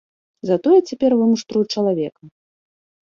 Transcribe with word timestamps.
Затое 0.49 0.77
цяпер 0.89 1.11
вымуштрую 1.19 1.61
чалавека. 1.75 2.23